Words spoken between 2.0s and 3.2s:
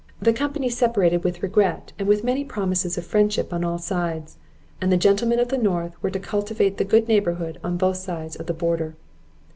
with many promises of